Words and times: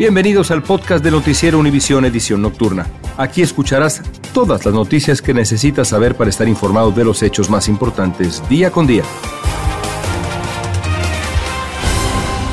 Bienvenidos 0.00 0.50
al 0.50 0.62
podcast 0.62 1.04
de 1.04 1.10
Noticiero 1.10 1.58
Univisión 1.58 2.06
Edición 2.06 2.40
Nocturna. 2.40 2.86
Aquí 3.18 3.42
escucharás 3.42 4.00
todas 4.32 4.64
las 4.64 4.72
noticias 4.72 5.20
que 5.20 5.34
necesitas 5.34 5.88
saber 5.88 6.14
para 6.14 6.30
estar 6.30 6.48
informado 6.48 6.90
de 6.90 7.04
los 7.04 7.22
hechos 7.22 7.50
más 7.50 7.68
importantes 7.68 8.42
día 8.48 8.70
con 8.70 8.86
día. 8.86 9.02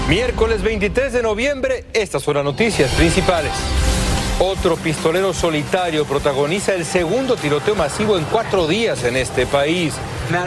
Miércoles 0.09 0.61
23 0.61 1.13
de 1.13 1.23
noviembre, 1.23 1.85
estas 1.93 2.21
son 2.21 2.35
las 2.35 2.43
noticias 2.43 2.91
principales. 2.95 3.53
Otro 4.39 4.75
pistolero 4.75 5.33
solitario 5.33 6.03
protagoniza 6.03 6.73
el 6.73 6.83
segundo 6.83 7.37
tiroteo 7.37 7.75
masivo 7.75 8.17
en 8.17 8.25
cuatro 8.25 8.67
días 8.67 9.05
en 9.05 9.15
este 9.15 9.45
país. 9.45 9.93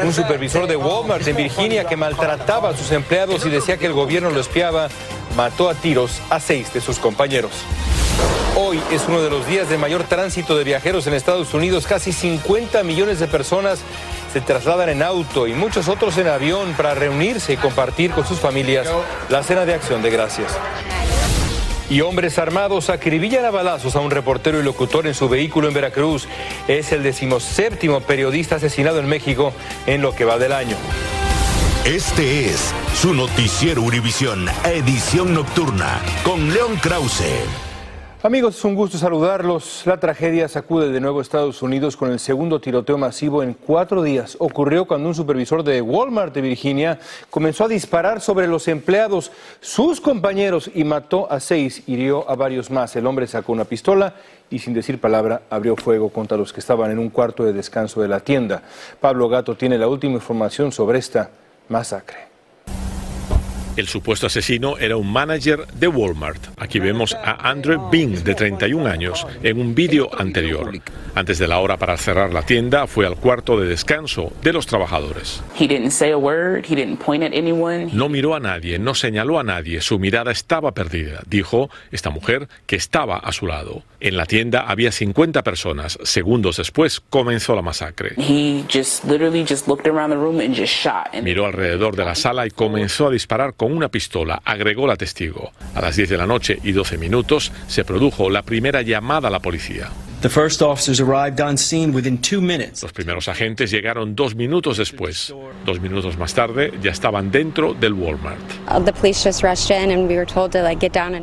Un 0.04 0.12
supervisor 0.12 0.66
de 0.66 0.76
Walmart 0.76 1.26
en 1.26 1.36
Virginia 1.36 1.84
que 1.84 1.96
maltrataba 1.96 2.68
a 2.68 2.76
sus 2.76 2.92
empleados 2.92 3.46
y 3.46 3.48
decía 3.48 3.78
que 3.78 3.86
el 3.86 3.94
gobierno 3.94 4.28
lo 4.28 4.40
espiaba 4.40 4.90
mató 5.36 5.68
a 5.68 5.74
tiros 5.74 6.20
a 6.30 6.40
seis 6.40 6.72
de 6.72 6.80
sus 6.80 6.98
compañeros. 6.98 7.52
Hoy 8.56 8.80
es 8.90 9.06
uno 9.08 9.22
de 9.22 9.30
los 9.30 9.46
días 9.46 9.68
de 9.68 9.78
mayor 9.78 10.04
tránsito 10.04 10.56
de 10.56 10.64
viajeros 10.64 11.06
en 11.06 11.14
Estados 11.14 11.54
Unidos. 11.54 11.86
Casi 11.86 12.12
50 12.12 12.82
millones 12.82 13.20
de 13.20 13.26
personas 13.26 13.80
se 14.32 14.40
trasladan 14.40 14.88
en 14.88 15.02
auto 15.02 15.46
y 15.46 15.54
muchos 15.54 15.88
otros 15.88 16.18
en 16.18 16.28
avión 16.28 16.74
para 16.76 16.94
reunirse 16.94 17.52
y 17.52 17.56
compartir 17.56 18.10
con 18.10 18.26
sus 18.26 18.38
familias 18.38 18.88
la 19.28 19.42
cena 19.42 19.64
de 19.64 19.74
acción 19.74 20.02
de 20.02 20.10
gracias. 20.10 20.52
Y 21.88 22.02
hombres 22.02 22.38
armados 22.38 22.88
acribillan 22.88 23.44
a 23.44 23.50
balazos 23.50 23.96
a 23.96 24.00
un 24.00 24.12
reportero 24.12 24.60
y 24.60 24.62
locutor 24.62 25.06
en 25.08 25.14
su 25.14 25.28
vehículo 25.28 25.66
en 25.66 25.74
Veracruz. 25.74 26.28
Es 26.68 26.92
el 26.92 27.02
decimoséptimo 27.02 28.00
periodista 28.00 28.56
asesinado 28.56 29.00
en 29.00 29.06
México 29.06 29.52
en 29.86 30.02
lo 30.02 30.14
que 30.14 30.24
va 30.24 30.38
del 30.38 30.52
año. 30.52 30.76
Este 31.86 32.44
es 32.44 32.74
su 32.92 33.14
noticiero 33.14 33.80
Univisión, 33.80 34.44
edición 34.66 35.32
nocturna, 35.32 35.98
con 36.22 36.52
León 36.52 36.76
Krause. 36.76 37.40
Amigos, 38.22 38.58
es 38.58 38.64
un 38.66 38.74
gusto 38.74 38.98
saludarlos. 38.98 39.84
La 39.86 39.98
tragedia 39.98 40.46
sacude 40.46 40.90
de 40.90 41.00
nuevo 41.00 41.20
a 41.20 41.22
Estados 41.22 41.62
Unidos 41.62 41.96
con 41.96 42.12
el 42.12 42.18
segundo 42.18 42.60
tiroteo 42.60 42.98
masivo 42.98 43.42
en 43.42 43.54
cuatro 43.54 44.02
días. 44.02 44.36
Ocurrió 44.40 44.84
cuando 44.84 45.08
un 45.08 45.14
supervisor 45.14 45.64
de 45.64 45.80
Walmart 45.80 46.34
de 46.34 46.42
Virginia 46.42 46.98
comenzó 47.30 47.64
a 47.64 47.68
disparar 47.68 48.20
sobre 48.20 48.46
los 48.46 48.68
empleados, 48.68 49.32
sus 49.62 50.02
compañeros, 50.02 50.70
y 50.74 50.84
mató 50.84 51.32
a 51.32 51.40
seis, 51.40 51.82
hirió 51.86 52.28
a 52.28 52.34
varios 52.34 52.70
más. 52.70 52.94
El 52.94 53.06
hombre 53.06 53.26
sacó 53.26 53.52
una 53.52 53.64
pistola 53.64 54.16
y 54.50 54.58
sin 54.58 54.74
decir 54.74 55.00
palabra 55.00 55.44
abrió 55.48 55.76
fuego 55.76 56.10
contra 56.10 56.36
los 56.36 56.52
que 56.52 56.60
estaban 56.60 56.90
en 56.90 56.98
un 56.98 57.08
cuarto 57.08 57.42
de 57.42 57.54
descanso 57.54 58.02
de 58.02 58.08
la 58.08 58.20
tienda. 58.20 58.64
Pablo 59.00 59.30
Gato 59.30 59.56
tiene 59.56 59.78
la 59.78 59.88
última 59.88 60.16
información 60.16 60.72
sobre 60.72 60.98
esta 60.98 61.30
masacre. 61.70 62.29
El 63.76 63.86
supuesto 63.86 64.26
asesino 64.26 64.78
era 64.78 64.96
un 64.96 65.10
manager 65.10 65.66
de 65.74 65.86
Walmart. 65.86 66.48
Aquí 66.58 66.80
vemos 66.80 67.14
a 67.14 67.48
Andrew 67.48 67.88
Bing, 67.88 68.24
de 68.24 68.34
31 68.34 68.86
años, 68.86 69.26
en 69.42 69.60
un 69.60 69.74
vídeo 69.74 70.10
anterior. 70.18 70.72
Antes 71.14 71.38
de 71.38 71.46
la 71.46 71.60
hora 71.60 71.76
para 71.76 71.96
cerrar 71.96 72.32
la 72.32 72.42
tienda, 72.42 72.86
fue 72.86 73.06
al 73.06 73.16
cuarto 73.16 73.58
de 73.58 73.68
descanso 73.68 74.32
de 74.42 74.52
los 74.52 74.66
trabajadores. 74.66 75.42
No 77.92 78.08
miró 78.08 78.34
a 78.34 78.40
nadie, 78.40 78.78
no 78.78 78.94
señaló 78.94 79.38
a 79.38 79.44
nadie, 79.44 79.80
su 79.80 79.98
mirada 79.98 80.32
estaba 80.32 80.72
perdida. 80.72 81.20
Dijo 81.26 81.70
esta 81.92 82.10
mujer 82.10 82.48
que 82.66 82.76
estaba 82.76 83.18
a 83.18 83.32
su 83.32 83.46
lado. 83.46 83.82
En 84.00 84.16
la 84.16 84.26
tienda 84.26 84.62
había 84.62 84.92
50 84.92 85.42
personas. 85.42 85.98
Segundos 86.02 86.56
después 86.56 87.00
comenzó 87.00 87.54
la 87.54 87.62
masacre. 87.62 88.14
Miró 91.22 91.46
alrededor 91.46 91.96
de 91.96 92.04
la 92.04 92.14
sala 92.14 92.46
y 92.46 92.50
comenzó 92.50 93.08
a 93.08 93.10
disparar 93.10 93.54
con 93.60 93.76
una 93.76 93.90
pistola, 93.90 94.40
agregó 94.42 94.86
la 94.86 94.96
testigo. 94.96 95.52
A 95.74 95.82
las 95.82 95.94
10 95.94 96.08
de 96.08 96.16
la 96.16 96.26
noche 96.26 96.58
y 96.64 96.72
12 96.72 96.96
minutos 96.96 97.52
se 97.66 97.84
produjo 97.84 98.30
la 98.30 98.40
primera 98.40 98.80
llamada 98.80 99.28
a 99.28 99.30
la 99.30 99.40
policía. 99.40 99.90
Los 102.82 102.92
primeros 102.92 103.26
agentes 103.28 103.70
llegaron 103.70 104.14
dos 104.14 104.34
minutos 104.34 104.76
después. 104.76 105.34
Dos 105.64 105.80
minutos 105.80 106.18
más 106.18 106.34
tarde 106.34 106.74
ya 106.82 106.90
estaban 106.90 107.30
dentro 107.30 107.72
del 107.72 107.94
Walmart. 107.94 108.38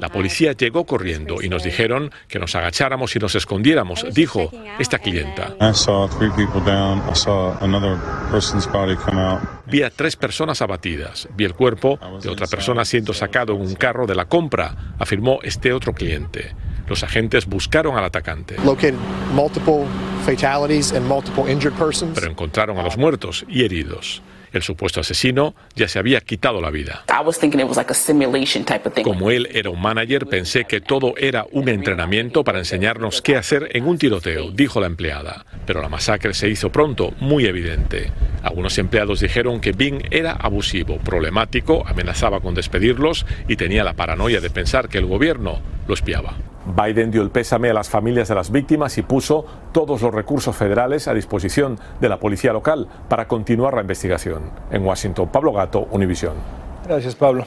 La 0.02 0.10
policía 0.10 0.54
llegó 0.54 0.84
corriendo 0.88 1.44
y 1.44 1.48
nos 1.48 1.62
dijeron 1.62 2.10
que 2.28 2.40
nos 2.40 2.56
agacháramos 2.56 3.16
y 3.16 3.20
nos 3.20 3.36
escondiéramos, 3.36 4.04
dijo 4.16 4.50
esta 4.80 4.98
clienta. 4.98 5.56
Vi 9.68 9.84
a 9.84 9.92
tres 9.92 10.16
personas 10.16 10.64
abatidas. 10.64 11.30
Vi 11.36 11.46
el 11.46 11.54
cuerpo 11.54 12.00
de 12.20 12.30
otra 12.30 12.48
persona 12.48 12.84
siendo 12.84 13.14
sacado 13.14 13.54
en 13.54 13.62
un 13.62 13.76
carro 13.76 14.08
de 14.08 14.16
la 14.16 14.26
compra, 14.26 14.96
afirmó 14.98 15.38
este 15.44 15.72
otro 15.72 15.94
cliente. 15.94 16.56
Los 16.88 17.04
agentes 17.04 17.46
buscaron 17.46 17.98
al 17.98 18.06
atacante. 18.06 18.56
Pero 22.16 22.32
encontraron 22.32 22.78
a 22.78 22.84
los 22.84 22.98
muertos 22.98 23.46
y 23.48 23.64
heridos. 23.64 24.22
El 24.52 24.62
supuesto 24.62 25.02
asesino 25.02 25.56
ya 25.76 25.88
se 25.88 26.00
había 26.00 26.22
quitado 26.22 26.62
la 26.62 26.70
vida. 26.70 27.04
Como 29.04 29.30
él 29.30 29.48
era 29.54 29.70
un 29.70 29.82
manager, 29.82 30.26
pensé 30.26 30.66
que 30.66 30.82
todo 30.82 31.14
era 31.18 31.46
un 31.52 31.70
entrenamiento 31.70 32.44
para 32.44 32.60
enseñarnos 32.60 33.22
qué 33.22 33.36
hacer 33.36 33.70
en 33.74 33.86
un 33.86 33.98
tiroteo, 33.98 34.52
dijo 34.52 34.80
la 34.80 34.88
empleada. 34.88 35.46
Pero 35.66 35.82
la 35.82 35.90
masacre 35.90 36.34
se 36.34 36.50
hizo 36.50 36.72
pronto 36.72 37.14
muy 37.20 37.46
evidente. 37.46 38.12
Algunos 38.42 38.78
empleados 38.78 39.20
dijeron 39.20 39.60
que 39.60 39.74
Bing 39.74 40.04
era 40.12 40.32
abusivo, 40.32 40.98
problemático, 40.98 41.86
amenazaba 41.86 42.40
con 42.40 42.56
despedirlos 42.56 43.26
y 43.48 43.58
tenía 43.58 43.84
la 43.84 43.94
paranoia 43.94 44.42
de 44.42 44.50
pensar 44.50 44.90
que 44.90 44.98
el 44.98 45.06
gobierno 45.06 45.62
lo 45.88 45.94
espiaba. 45.94 46.36
Biden 46.76 47.12
dio 47.12 47.22
el 47.22 47.30
pésame 47.30 47.70
a 47.70 47.74
las 47.74 47.90
familias 47.90 48.28
de 48.28 48.36
las 48.36 48.52
víctimas 48.52 48.98
y 48.98 49.02
puso 49.02 49.46
todos 49.72 50.02
los 50.02 50.14
recursos 50.14 50.56
federales 50.56 51.08
a 51.08 51.14
disposición 51.14 51.80
de 52.02 52.10
la 52.10 52.20
policía 52.20 52.52
local 52.52 52.88
para 53.08 53.28
continuar 53.28 53.74
la 53.74 53.82
investigación. 53.82 54.52
En 54.72 54.86
Washington, 54.86 55.30
Pablo 55.30 55.54
Gato, 55.54 55.88
Univisión. 55.92 56.34
Gracias, 56.86 57.16
Pablo. 57.16 57.46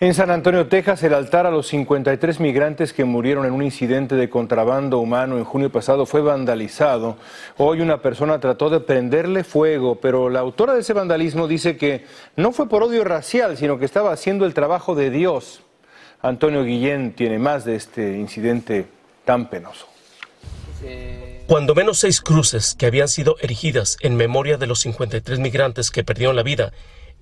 En 0.00 0.14
San 0.14 0.30
Antonio, 0.30 0.66
Texas, 0.66 1.02
el 1.02 1.14
altar 1.14 1.46
a 1.46 1.50
los 1.50 1.68
53 1.68 2.40
migrantes 2.40 2.92
que 2.92 3.04
murieron 3.04 3.44
en 3.44 3.52
un 3.52 3.62
incidente 3.62 4.14
de 4.14 4.30
contrabando 4.30 4.98
humano 4.98 5.36
en 5.36 5.44
junio 5.44 5.70
pasado 5.70 6.06
fue 6.06 6.22
vandalizado. 6.22 7.16
Hoy 7.58 7.82
una 7.82 8.00
persona 8.00 8.40
trató 8.40 8.70
de 8.70 8.80
prenderle 8.80 9.44
fuego, 9.44 9.96
pero 10.00 10.30
la 10.30 10.40
autora 10.40 10.72
de 10.72 10.80
ese 10.80 10.94
vandalismo 10.94 11.46
dice 11.46 11.76
que 11.76 12.06
no 12.36 12.50
fue 12.50 12.68
por 12.68 12.82
odio 12.82 13.04
racial, 13.04 13.58
sino 13.58 13.78
que 13.78 13.84
estaba 13.84 14.10
haciendo 14.10 14.46
el 14.46 14.54
trabajo 14.54 14.94
de 14.94 15.10
Dios. 15.10 15.62
Antonio 16.22 16.64
Guillén 16.64 17.12
tiene 17.14 17.38
más 17.38 17.64
de 17.64 17.76
este 17.76 18.18
incidente 18.18 18.86
tan 19.24 19.48
penoso. 19.48 19.86
Cuando 21.46 21.74
menos 21.74 21.98
seis 21.98 22.20
cruces 22.20 22.74
que 22.74 22.86
habían 22.86 23.08
sido 23.08 23.36
erigidas 23.40 23.96
en 24.00 24.16
memoria 24.16 24.56
de 24.56 24.66
los 24.66 24.80
53 24.80 25.38
migrantes 25.38 25.90
que 25.90 26.04
perdieron 26.04 26.36
la 26.36 26.42
vida 26.42 26.72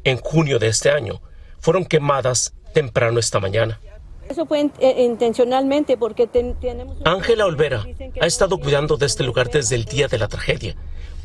en 0.05 0.19
junio 0.19 0.59
de 0.59 0.69
este 0.69 0.91
año 0.91 1.21
fueron 1.61 1.85
quemadas 1.85 2.55
temprano 2.75 3.19
esta 3.19 3.41
mañana. 3.41 3.81
Eso 4.29 4.47
fue 4.47 4.71
eh, 4.81 5.03
intencionalmente 5.03 5.97
porque 5.97 6.27
tenemos... 6.27 6.99
Ángela 7.05 7.47
Olvera 7.47 7.85
ha 8.21 8.27
estado 8.27 8.59
cuidando 8.59 8.97
de 8.97 9.07
este 9.07 9.25
lugar 9.25 9.51
desde 9.51 9.77
el 9.77 9.87
día 9.87 10.09
de 10.09 10.19
la 10.19 10.29
tragedia. 10.29 10.77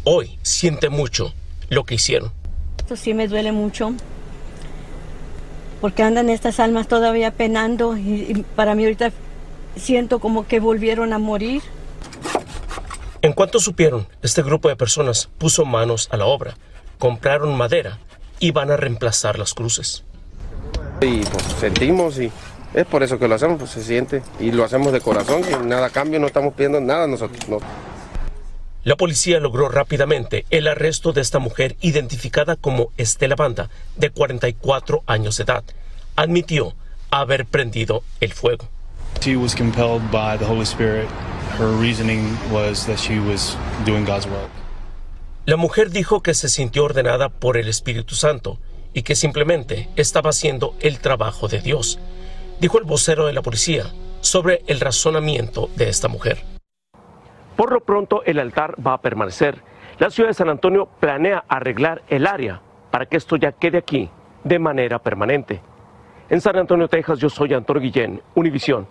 Hoy 0.06 0.40
siente 0.42 0.90
mucho 0.90 1.34
lo 1.70 1.84
que 1.84 1.96
hicieron. 1.96 2.32
Esto 2.78 2.96
sí 2.96 3.14
me 3.14 3.28
duele 3.28 3.52
mucho 3.52 3.94
porque 5.84 6.02
andan 6.02 6.30
estas 6.30 6.62
almas 6.62 6.88
todavía 6.88 7.32
penando 7.32 7.98
y, 7.98 8.46
para 8.56 8.74
mí 8.74 8.86
ahorita 8.86 9.12
siento 9.76 10.20
como 10.20 10.48
que 10.48 10.62
volvieron 10.62 11.12
a 11.12 11.20
morir. 11.20 11.62
En 13.22 13.34
cuanto 13.34 13.60
supieron, 13.60 14.08
este 14.22 14.44
grupo 14.44 14.70
de 14.70 14.78
personas 14.78 15.30
puso 15.38 15.66
manos 15.66 16.08
a 16.10 16.16
la 16.16 16.26
obra, 16.26 16.56
compraron 17.00 17.58
madera 17.58 18.00
y 18.40 18.52
van 18.52 18.72
a 18.72 18.78
reemplazar 18.78 19.38
las 19.38 19.54
cruces. 19.54 20.06
Y 21.02 21.18
pues 21.26 21.44
sentimos 21.60 22.18
y 22.18 22.32
es 22.74 22.86
por 22.86 23.04
eso 23.04 23.20
que 23.20 23.28
lo 23.28 23.36
hacemos, 23.36 23.60
pues 23.60 23.72
se 23.72 23.84
siente. 23.84 24.24
Y 24.40 24.54
lo 24.54 24.64
hacemos 24.64 24.94
de 24.94 25.02
corazón, 25.02 25.42
y 25.52 25.66
nada 25.68 25.90
cambio, 25.90 26.18
no 26.18 26.28
estamos 26.28 26.54
pidiendo 26.54 26.80
nada 26.80 27.08
nosotros. 27.08 27.50
No. 27.50 27.58
La 28.84 28.96
policía 28.96 29.40
logró 29.40 29.70
rápidamente 29.70 30.46
el 30.50 30.68
arresto 30.68 31.14
de 31.14 31.22
esta 31.22 31.40
mujer 31.40 31.76
identificada 31.82 32.56
como 32.56 32.92
Estela 32.98 33.36
Banda, 33.36 33.70
de 33.96 34.10
44 34.10 35.04
años 35.06 35.38
de 35.38 35.44
edad. 35.44 35.64
Admitió 36.16 36.74
haber 37.10 37.46
prendido 37.46 38.04
el 38.20 38.34
fuego. 38.34 38.70
She 39.22 39.36
was 39.38 39.56
compelled 39.56 40.02
by 40.12 40.38
the 40.38 40.46
Holy 40.46 40.66
Spirit. 40.66 41.08
Her 41.58 41.72
reasoning 41.80 42.38
was 42.52 42.86
that 42.86 42.98
she 42.98 43.20
was 43.20 43.58
doing 43.86 44.06
God's 44.06 44.26
work. 44.26 44.50
La 45.46 45.58
mujer 45.58 45.90
dijo 45.90 46.22
que 46.22 46.34
se 46.34 46.50
sintió 46.50 46.84
ordenada 46.84 47.30
por 47.30 47.58
el 47.58 47.68
Espíritu 47.68 48.16
Santo 48.16 48.60
y 48.94 49.04
que 49.04 49.16
simplemente 49.16 49.90
estaba 49.96 50.30
haciendo 50.30 50.76
el 50.82 51.00
trabajo 51.00 51.48
de 51.48 51.60
Dios 51.60 52.00
dijo 52.64 52.78
el 52.78 52.86
vocero 52.86 53.26
de 53.26 53.34
la 53.34 53.42
policía 53.42 53.92
sobre 54.22 54.64
el 54.68 54.80
razonamiento 54.80 55.70
de 55.76 55.90
esta 55.90 56.08
mujer. 56.08 56.53
Por 57.56 57.72
lo 57.72 57.82
pronto, 57.82 58.24
el 58.26 58.40
altar 58.40 58.76
va 58.86 58.94
a 58.94 59.02
permanecer. 59.02 59.62
La 60.00 60.10
ciudad 60.10 60.30
de 60.30 60.34
San 60.34 60.50
Antonio 60.50 60.88
planea 61.00 61.44
arreglar 61.48 62.02
el 62.10 62.26
área 62.26 62.62
para 62.90 63.06
que 63.06 63.18
esto 63.18 63.36
ya 63.36 63.52
quede 63.52 63.78
aquí 63.78 64.10
de 64.44 64.60
manera 64.60 65.00
permanente. 65.00 65.62
En 66.30 66.42
San 66.42 66.58
Antonio, 66.58 66.88
Texas, 66.88 67.20
yo 67.20 67.30
soy 67.30 67.54
Antonio 67.54 67.82
Guillén, 67.82 68.22
Univisión. 68.34 68.88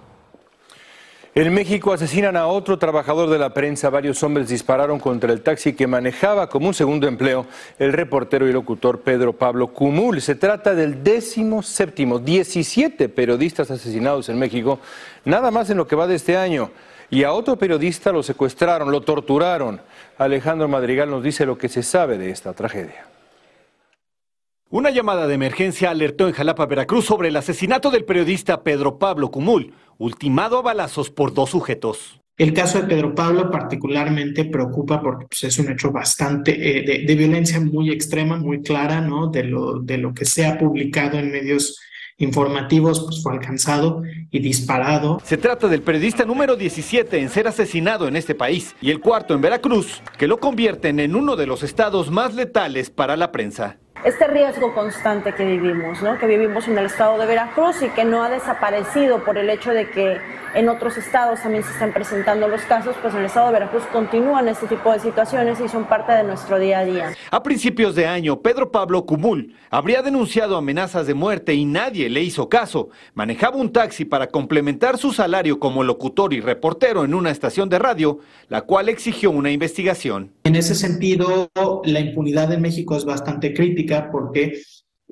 En 1.35 1.53
México 1.55 1.95
asesinan 1.95 2.37
a 2.37 2.47
otro 2.47 2.79
trabajador 2.79 3.31
de 3.31 3.39
la 3.39 3.55
prensa. 3.55 3.89
Varios 3.89 4.23
hombres 4.23 4.51
dispararon 4.51 5.01
contra 5.01 5.33
el 5.33 5.41
taxi 5.41 5.73
que 5.73 5.87
manejaba 5.87 6.51
como 6.51 6.69
un 6.69 6.75
segundo 6.75 7.09
empleo 7.09 7.47
el 7.79 7.95
reportero 7.95 8.47
y 8.47 8.53
locutor 8.53 9.01
Pedro 9.01 9.33
Pablo 9.33 9.69
Cumul. 9.69 10.21
Se 10.21 10.35
trata 10.35 10.75
del 10.75 11.03
décimo 11.03 11.63
séptimo, 11.63 12.19
17 12.19 13.09
periodistas 13.09 13.71
asesinados 13.71 14.29
en 14.29 14.39
México, 14.39 14.79
nada 15.25 15.51
más 15.51 15.71
en 15.71 15.79
lo 15.79 15.87
que 15.87 15.97
va 15.97 16.07
de 16.07 16.17
este 16.17 16.37
año. 16.37 16.71
Y 17.13 17.25
a 17.25 17.33
otro 17.35 17.59
periodista 17.59 18.11
lo 18.11 18.23
secuestraron, 18.23 18.91
lo 18.91 19.03
torturaron. 19.03 19.83
Alejandro 20.17 20.67
Madrigal 20.67 21.11
nos 21.11 21.23
dice 21.23 21.45
lo 21.45 21.59
que 21.59 21.69
se 21.69 21.83
sabe 21.83 22.17
de 22.17 22.31
esta 22.31 22.55
tragedia. 22.55 23.07
Una 24.71 24.89
llamada 24.89 25.27
de 25.27 25.35
emergencia 25.35 25.91
alertó 25.91 26.27
en 26.27 26.33
Jalapa, 26.33 26.65
Veracruz, 26.65 27.05
sobre 27.05 27.29
el 27.29 27.37
asesinato 27.37 27.91
del 27.91 28.07
periodista 28.07 28.63
Pedro 28.63 28.99
Pablo 28.99 29.31
Cumul, 29.31 29.75
ultimado 29.99 30.57
a 30.57 30.63
balazos 30.63 31.11
por 31.11 31.35
dos 31.35 31.51
sujetos. 31.51 32.19
El 32.39 32.55
caso 32.55 32.81
de 32.81 32.89
Pedro 32.89 33.15
Pablo 33.15 33.51
particularmente 33.51 34.47
preocupa 34.47 35.03
porque 35.03 35.27
pues, 35.27 35.45
es 35.45 35.59
un 35.59 35.71
hecho 35.71 35.93
bastante 35.93 36.53
eh, 36.95 37.05
de, 37.07 37.15
violencia 37.15 37.61
muy 37.61 37.91
extrema, 37.91 38.39
muy 38.39 38.63
clara, 38.63 39.03
¿no? 39.03 39.27
De 39.27 39.45
lo, 39.45 39.81
de 39.81 39.99
lo 39.99 40.15
que 40.15 40.25
se 40.25 40.47
ha 40.47 40.57
publicado 40.57 41.19
en 41.19 41.31
medios 41.31 41.79
informativos, 42.19 43.01
pues 43.05 43.23
fue 43.23 43.33
alcanzado 43.33 44.03
y 44.31 44.39
disparado. 44.39 45.21
Se 45.25 45.37
trata 45.37 45.69
del 45.69 45.83
periodista 45.83 46.25
número 46.25 46.57
17 46.57 47.19
en 47.19 47.29
ser 47.29 47.49
asesinado 47.49 48.09
en 48.09 48.17
este 48.17 48.35
país 48.35 48.75
y 48.81 48.91
el 48.91 49.01
cuarto 49.01 49.35
en 49.35 49.41
Veracruz, 49.41 50.03
que 50.19 50.29
lo 50.29 50.39
convierten 50.39 51.01
en 51.01 51.17
uno 51.17 51.37
de 51.37 51.47
los 51.47 51.63
estados 51.63 52.11
más 52.11 52.35
letales 52.35 52.91
para 52.91 53.17
la 53.17 53.33
prensa 53.33 53.79
este 54.05 54.27
riesgo 54.27 54.75
constante 54.75 55.33
que 55.33 55.45
vivimos, 55.45 56.03
¿no? 56.03 56.19
que 56.19 56.27
vivimos 56.27 56.67
en 56.67 56.77
el 56.77 56.87
estado 56.87 57.19
de 57.19 57.27
Veracruz 57.27 57.83
y 57.83 57.89
que 57.91 58.05
no 58.05 58.25
ha 58.25 58.31
desaparecido 58.31 59.23
por 59.25 59.39
el 59.39 59.49
hecho 59.49 59.71
de 59.71 59.89
que 59.91 60.19
en 60.55 60.69
otros 60.69 60.99
estados 60.99 61.41
también 61.41 61.65
se 61.65 61.71
están 61.71 61.93
presentando 61.93 62.47
los 62.47 62.61
casos, 62.63 62.95
pues 63.01 63.15
en 63.15 63.21
el 63.21 63.27
estado 63.27 63.47
de 63.47 63.53
Veracruz 63.55 63.85
continúan 63.93 64.49
este 64.49 64.67
tipo 64.67 64.93
de 64.93 64.99
situaciones 64.99 65.59
y 65.61 65.69
son 65.69 65.85
parte 65.85 66.13
de 66.13 66.25
nuestro 66.25 66.59
día 66.59 66.81
a 66.81 66.85
día. 66.85 67.15
A 67.31 67.43
principios 67.43 67.95
de 67.95 68.07
año, 68.07 68.43
Pedro 68.43 68.71
Pablo 68.71 69.07
Cumul 69.07 69.55
habría 69.71 70.03
denunciado 70.03 70.57
amenazas 70.57 71.07
de 71.07 71.15
muerte 71.15 71.55
y 71.55 71.65
nadie 71.65 72.11
le 72.11 72.23
hizo 72.23 72.49
caso. 72.49 72.91
Manejaba 73.15 73.57
un 73.57 73.73
taxi 73.73 74.05
para 74.05 74.27
complementar 74.27 74.99
su 74.99 75.13
salario 75.13 75.59
como 75.59 75.85
locutor 75.85 76.35
y 76.35 76.41
reportero 76.41 77.05
en 77.05 77.15
una 77.15 77.31
estación 77.31 77.69
de 77.69 77.79
radio, 77.79 78.19
la 78.49 78.63
cual 78.63 78.89
exigió 78.89 79.31
una 79.31 79.51
investigación. 79.51 80.33
En 80.45 80.57
ese 80.57 80.75
sentido, 80.75 81.51
la 81.85 82.01
impunidad 82.01 82.53
en 82.53 82.61
México 82.61 82.97
es 82.97 83.05
bastante 83.07 83.55
crítica 83.55 83.92
porque 84.11 84.63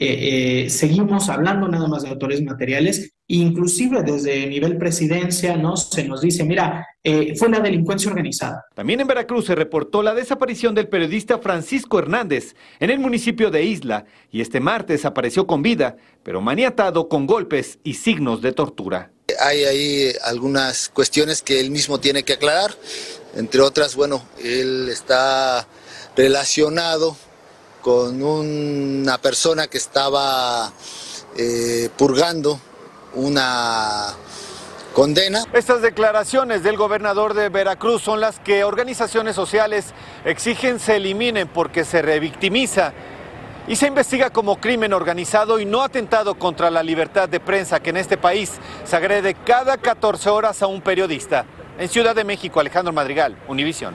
eh, 0.03 0.65
eh, 0.65 0.71
seguimos 0.71 1.29
hablando 1.29 1.69
nada 1.69 1.87
más 1.87 2.05
de 2.05 2.09
autores 2.09 2.43
materiales, 2.43 3.13
inclusive 3.27 4.03
desde 4.03 4.47
nivel 4.47 4.79
presidencia, 4.79 5.59
¿no? 5.59 5.77
Se 5.77 6.05
nos 6.05 6.23
dice, 6.23 6.43
mira, 6.43 6.89
eh, 7.05 7.35
fue 7.37 7.49
una 7.49 7.61
delincuencia 7.61 8.11
organizada. 8.11 8.65
También 8.75 9.01
en 9.01 9.07
Veracruz 9.07 9.45
se 9.45 9.55
reportó 9.55 10.03
la 10.03 10.15
desaparición 10.15 10.75
del 10.75 10.89
periodista 10.89 11.39
Francisco 11.39 11.99
Hernández 11.99 12.55
en 12.79 12.89
el 12.89 12.99
municipio 12.99 13.51
de 13.51 13.63
Isla 13.63 14.07
y 14.33 14.41
este 14.41 14.59
martes 14.59 15.05
apareció 15.05 15.47
con 15.47 15.61
vida, 15.61 15.99
pero 16.23 16.41
maniatado 16.41 17.11
con 17.11 17.27
golpes 17.27 17.79
y 17.85 17.93
signos 17.93 18.41
de 18.41 18.53
tortura. 18.53 19.11
Hay 19.39 19.65
ahí 19.65 20.13
algunas 20.25 20.89
cuestiones 20.89 21.43
que 21.43 21.61
él 21.61 21.71
mismo 21.71 22.01
tiene 22.01 22.23
que 22.23 22.33
aclarar, 22.33 22.71
entre 23.37 23.61
otras, 23.61 23.97
bueno, 23.97 24.25
él 24.43 24.89
está 24.89 25.69
relacionado 26.17 27.19
con 27.81 28.23
una 28.23 29.19
persona 29.19 29.67
que 29.67 29.79
estaba 29.79 30.73
eh, 31.37 31.89
purgando 31.97 32.61
una 33.15 34.15
condena. 34.95 35.45
Estas 35.53 35.83
declaraciones 35.83 36.63
del 36.63 36.77
gobernador 36.77 37.35
de 37.35 37.49
Veracruz 37.49 38.03
son 38.03 38.21
las 38.21 38.39
que 38.41 38.65
organizaciones 38.65 39.37
sociales 39.37 39.87
exigen 40.25 40.81
se 40.81 40.97
eliminen 40.97 41.49
porque 41.49 41.85
se 41.85 42.03
revictimiza 42.03 42.93
y 43.69 43.77
se 43.77 43.87
investiga 43.87 44.31
como 44.31 44.61
crimen 44.61 44.93
organizado 44.93 45.61
y 45.61 45.65
no 45.65 45.83
atentado 45.83 46.35
contra 46.35 46.71
la 46.71 46.83
libertad 46.83 47.29
de 47.29 47.41
prensa 47.41 47.81
que 47.81 47.91
en 47.91 47.99
este 47.99 48.17
país 48.17 48.53
se 48.85 48.97
agrede 48.97 49.35
cada 49.35 49.77
14 49.77 50.29
horas 50.29 50.63
a 50.63 50.67
un 50.67 50.81
periodista. 50.81 51.47
En 51.79 51.89
Ciudad 51.89 52.15
de 52.15 52.25
México, 52.25 52.61
Alejandro 52.61 52.93
Madrigal, 52.93 53.37
Univisión. 53.49 53.95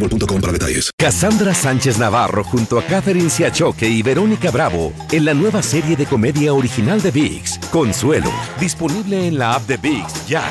boostmobile.com 0.00 0.40
para 0.40 0.52
detalles. 0.52 0.90
Cassandra 0.98 1.54
Sánchez 1.54 1.98
Navarro 1.98 2.42
junto 2.44 2.78
a 2.78 2.82
Catherine 2.82 3.30
Siachoque 3.30 3.88
y 3.88 4.02
Verónica 4.02 4.50
Bravo 4.50 4.92
en 5.12 5.24
la 5.24 5.34
nueva 5.34 5.62
serie 5.62 5.96
de 5.96 6.06
comedia 6.06 6.52
original 6.54 7.00
de 7.00 7.10
VIX, 7.10 7.58
Consuelo, 7.70 8.32
disponible 8.58 9.26
en 9.26 9.38
la 9.38 9.54
app 9.54 9.66
de 9.66 9.76
VIX 9.76 10.26
ya. 10.26 10.44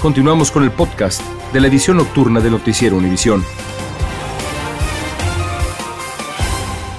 Continuamos 0.00 0.50
con 0.50 0.62
el 0.64 0.70
podcast 0.70 1.22
de 1.52 1.60
la 1.60 1.68
edición 1.68 1.96
nocturna 1.96 2.40
de 2.40 2.50
Noticiero 2.50 2.96
Univisión. 2.96 3.42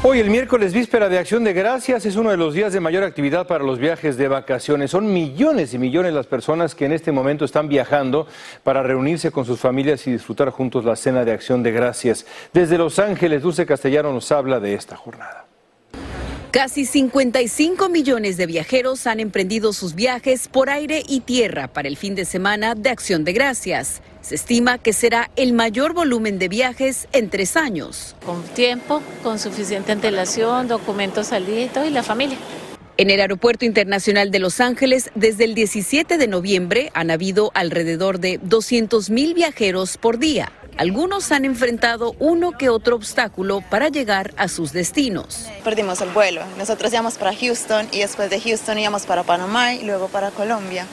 Hoy, 0.07 0.19
el 0.19 0.29
miércoles 0.29 0.71
víspera 0.71 1.09
de 1.09 1.17
Acción 1.17 1.43
de 1.43 1.51
Gracias, 1.51 2.05
es 2.05 2.15
uno 2.15 2.29
de 2.29 2.37
los 2.37 2.53
días 2.53 2.71
de 2.71 2.79
mayor 2.79 3.03
actividad 3.03 3.47
para 3.47 3.63
los 3.63 3.79
viajes 3.79 4.17
de 4.17 4.27
vacaciones. 4.27 4.91
Son 4.91 5.11
millones 5.11 5.73
y 5.73 5.79
millones 5.79 6.13
las 6.13 6.27
personas 6.27 6.75
que 6.75 6.85
en 6.85 6.91
este 6.91 7.11
momento 7.11 7.43
están 7.43 7.67
viajando 7.67 8.27
para 8.61 8.83
reunirse 8.83 9.31
con 9.31 9.45
sus 9.45 9.59
familias 9.59 10.05
y 10.05 10.11
disfrutar 10.11 10.51
juntos 10.51 10.85
la 10.85 10.95
cena 10.95 11.25
de 11.25 11.31
Acción 11.31 11.63
de 11.63 11.71
Gracias. 11.71 12.27
Desde 12.53 12.77
Los 12.77 12.99
Ángeles, 12.99 13.41
Dulce 13.41 13.65
Castellano 13.65 14.13
nos 14.13 14.31
habla 14.31 14.59
de 14.59 14.75
esta 14.75 14.95
jornada. 14.95 15.47
Casi 16.55 16.85
55 16.85 17.89
millones 17.89 18.37
de 18.37 18.45
viajeros 18.45 19.07
han 19.07 19.19
emprendido 19.19 19.73
sus 19.73 19.93
viajes 19.93 20.47
por 20.47 20.69
aire 20.69 21.03
y 21.05 21.19
tierra 21.19 21.67
para 21.67 21.89
el 21.89 21.97
fin 21.97 22.15
de 22.15 22.23
semana 22.23 22.75
de 22.75 22.91
Acción 22.91 23.25
de 23.25 23.33
Gracias. 23.33 24.01
Se 24.21 24.35
estima 24.35 24.77
que 24.77 24.93
será 24.93 25.29
el 25.35 25.51
mayor 25.51 25.91
volumen 25.91 26.39
de 26.39 26.47
viajes 26.47 27.09
en 27.11 27.29
tres 27.29 27.57
años. 27.57 28.15
Con 28.25 28.41
tiempo, 28.41 29.01
con 29.21 29.37
suficiente 29.37 29.91
antelación, 29.91 30.69
documentos 30.69 31.27
salidos 31.27 31.85
y 31.85 31.89
la 31.89 32.03
familia. 32.03 32.37
En 32.95 33.09
el 33.09 33.19
Aeropuerto 33.19 33.65
Internacional 33.65 34.31
de 34.31 34.39
Los 34.39 34.61
Ángeles, 34.61 35.11
desde 35.13 35.43
el 35.43 35.55
17 35.55 36.17
de 36.17 36.27
noviembre 36.29 36.89
han 36.93 37.11
habido 37.11 37.51
alrededor 37.53 38.21
de 38.21 38.39
200 38.41 39.09
mil 39.09 39.33
viajeros 39.33 39.97
por 39.97 40.19
día. 40.19 40.53
Algunos 40.77 41.31
han 41.31 41.45
enfrentado 41.45 42.15
uno 42.19 42.51
que 42.51 42.67
otro 42.67 42.97
obstáculo 42.97 43.61
para 43.69 43.87
llegar 43.87 44.33
a 44.35 44.49
sus 44.49 44.73
destinos. 44.73 45.47
Perdimos 45.63 46.01
el 46.01 46.09
vuelo. 46.09 46.41
Nosotros 46.57 46.91
íbamos 46.91 47.17
para 47.17 47.33
Houston 47.33 47.87
y 47.93 47.99
después 47.99 48.29
de 48.29 48.41
Houston 48.41 48.77
íbamos 48.77 49.05
para 49.05 49.23
Panamá 49.23 49.73
y 49.73 49.85
luego 49.85 50.09
para 50.09 50.31
Colombia. 50.31 50.85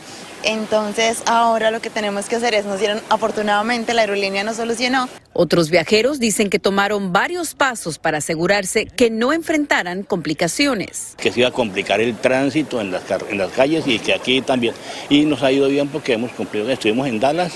Entonces 0.45 1.23
ahora 1.27 1.73
lo 1.73 1.81
que 1.81 1.91
tenemos 1.91 2.27
que 2.27 2.37
hacer 2.37 2.55
es, 2.55 2.65
nos 2.65 2.79
dieron, 2.79 3.01
afortunadamente 3.09 3.93
la 3.93 4.03
aerolínea 4.03 4.45
nos 4.45 4.57
solucionó. 4.57 5.09
Otros 5.33 5.71
viajeros 5.71 6.21
dicen 6.21 6.49
que 6.49 6.61
tomaron 6.61 7.13
varios 7.13 7.55
pasos 7.55 7.99
para 7.99 8.19
asegurarse 8.19 8.87
que 8.87 9.11
no 9.11 9.33
enfrentaran 9.33 10.05
complicaciones. 10.05 11.15
Que 11.17 11.33
se 11.33 11.41
iba 11.41 11.49
a 11.49 11.53
complicar 11.53 12.01
el 12.01 12.17
tránsito 12.17 12.81
en 12.81 12.93
las, 12.93 13.03
en 13.29 13.39
las 13.39 13.51
calles 13.51 13.85
y 13.87 13.99
que 13.99 14.15
aquí 14.15 14.43
también. 14.43 14.75
Y 15.09 15.25
nos 15.25 15.43
ha 15.43 15.51
ido 15.51 15.69
bien 15.69 15.89
porque 15.89 16.13
hemos 16.13 16.33
cumplido, 16.33 16.71
estuvimos 16.71 17.09
en 17.09 17.19
Dallas, 17.19 17.55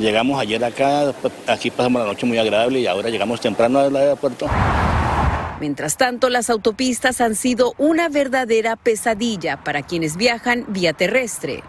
llegamos 0.00 0.40
ayer 0.40 0.64
acá, 0.64 1.12
aquí 1.46 1.70
pasamos 1.70 2.02
la 2.02 2.08
noche 2.08 2.26
muy 2.26 2.38
agradable 2.38 2.80
y 2.80 2.86
ahora 2.86 3.10
llegamos 3.10 3.40
temprano 3.40 3.78
al 3.78 3.94
aeropuerto. 3.94 4.46
Mientras 5.60 5.96
tanto, 5.96 6.30
las 6.30 6.48
autopistas 6.48 7.20
han 7.20 7.34
sido 7.34 7.74
una 7.76 8.08
verdadera 8.08 8.76
pesadilla 8.76 9.62
para 9.62 9.82
quienes 9.82 10.16
viajan 10.16 10.64
vía 10.68 10.94
terrestre 10.94 11.62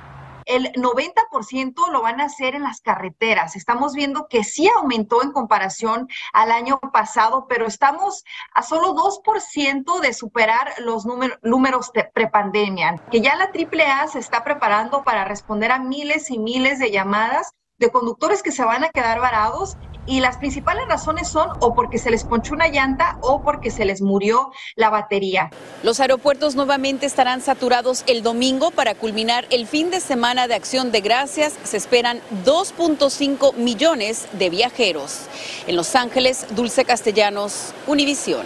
el 0.46 0.72
90% 0.74 1.92
lo 1.92 2.02
van 2.02 2.20
a 2.20 2.26
hacer 2.26 2.56
en 2.56 2.64
las 2.64 2.82
carreteras. 2.82 3.56
Estamos 3.56 3.94
viendo 3.94 4.28
que 4.28 4.44
sí 4.44 4.70
aumentó 4.76 5.24
en 5.24 5.32
comparación 5.32 6.08
al 6.34 6.52
año 6.52 6.80
pasado, 6.92 7.46
pero 7.48 7.66
estamos 7.68 8.24
a 8.54 8.64
solo 8.64 8.94
2% 8.94 10.00
de 10.02 10.14
superar 10.14 10.74
los 10.80 11.06
números 11.06 11.92
de 11.94 12.04
prepandemia, 12.04 12.96
que 13.12 13.22
ya 13.22 13.36
la 13.36 13.46
AAA 13.46 14.08
se 14.08 14.20
está 14.20 14.44
preparando 14.44 15.04
para 15.04 15.26
responder 15.26 15.72
a 15.72 15.80
miles 15.80 16.30
y 16.30 16.38
miles 16.38 16.80
de 16.80 16.92
llamadas 16.92 17.54
de 17.82 17.92
conductores 17.92 18.42
que 18.42 18.54
se 18.54 18.64
van 18.64 18.86
a 18.86 18.90
quedar 18.90 19.20
varados 19.20 19.76
y 20.06 20.20
las 20.20 20.38
principales 20.38 20.88
razones 20.88 21.28
son 21.28 21.50
o 21.60 21.76
porque 21.76 21.98
se 21.98 22.10
les 22.10 22.24
ponchó 22.24 22.54
una 22.54 22.68
llanta 22.68 23.18
o 23.22 23.42
porque 23.42 23.70
se 23.70 23.86
les 23.86 24.02
murió 24.02 24.52
la 24.76 24.90
batería. 24.90 25.50
Los 25.84 26.00
aeropuertos 26.00 26.56
nuevamente 26.56 27.06
estarán 27.06 27.42
saturados 27.42 28.04
el 28.08 28.24
domingo 28.24 28.72
para 28.72 28.96
culminar 28.96 29.46
el 29.50 29.68
fin 29.68 29.92
de 29.92 30.00
semana 30.00 30.48
de 30.48 30.56
acción 30.56 30.92
de 30.92 31.02
gracias. 31.02 31.58
Se 31.64 31.78
esperan 31.78 32.22
2.5 32.46 33.56
millones 33.56 34.28
de 34.34 34.50
viajeros. 34.50 35.22
En 35.68 35.76
Los 35.76 35.96
Ángeles, 35.96 36.46
Dulce 36.52 36.86
Castellanos, 36.86 37.74
Univisión. 37.88 38.46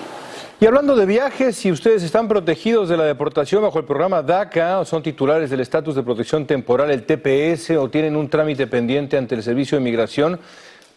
Y 0.57 0.65
hablando 0.65 0.95
de 0.95 1.05
viajes, 1.05 1.57
si 1.57 1.69
ustedes 1.69 2.01
están 2.01 2.29
protegidos 2.29 2.87
de 2.87 2.95
la 2.95 3.03
deportación 3.03 3.61
bajo 3.61 3.77
el 3.77 3.83
programa 3.83 4.21
DACA, 4.21 4.79
o 4.79 4.85
son 4.85 5.03
titulares 5.03 5.49
del 5.49 5.59
estatus 5.59 5.95
de 5.95 6.03
protección 6.03 6.45
temporal, 6.45 6.91
el 6.91 7.05
TPS, 7.05 7.71
o 7.71 7.89
tienen 7.89 8.15
un 8.15 8.29
trámite 8.29 8.65
pendiente 8.65 9.17
ante 9.17 9.35
el 9.35 9.43
Servicio 9.43 9.77
de 9.77 9.83
Migración, 9.83 10.39